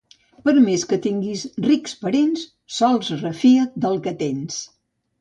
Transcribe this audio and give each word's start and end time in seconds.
Per 0.47 0.53
més 0.63 0.85
que 0.93 0.97
tinguis 1.03 1.43
rics 1.67 1.95
parents, 2.05 2.49
sols 2.81 3.15
refia't 3.23 3.73
del 3.89 4.05
que 4.09 4.19
tens. 4.27 4.63